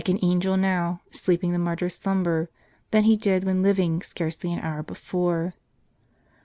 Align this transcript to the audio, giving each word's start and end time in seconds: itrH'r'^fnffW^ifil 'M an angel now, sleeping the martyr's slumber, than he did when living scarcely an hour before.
itrH'r'^fnffW^ifil 0.01 0.09
'M 0.15 0.29
an 0.29 0.31
angel 0.31 0.57
now, 0.57 1.01
sleeping 1.11 1.51
the 1.51 1.59
martyr's 1.59 1.93
slumber, 1.93 2.49
than 2.89 3.03
he 3.03 3.15
did 3.15 3.43
when 3.43 3.61
living 3.61 4.01
scarcely 4.01 4.51
an 4.51 4.57
hour 4.61 4.81
before. 4.81 5.53